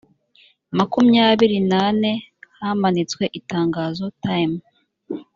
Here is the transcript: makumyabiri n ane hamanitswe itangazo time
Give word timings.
makumyabiri 0.77 1.57
n 1.69 1.71
ane 1.85 2.11
hamanitswe 2.59 3.23
itangazo 3.39 4.05
time 4.23 4.59